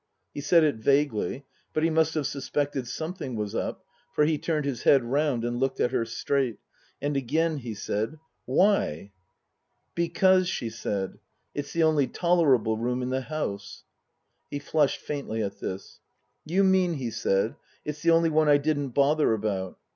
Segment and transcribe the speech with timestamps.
[0.33, 1.45] He said it vaguely.
[1.75, 3.85] But he must have suspected something was up,
[4.15, 6.57] for he turned his head round and looked at her straight;
[6.99, 9.11] and again he said," Why?""
[9.93, 11.19] Because," she said,"
[11.53, 13.83] it's the only tolerable room in the house."
[14.49, 15.99] He flushed faintly at this."
[16.51, 17.53] You mean," he said,
[17.85, 19.77] "it's the only one I didn't bother about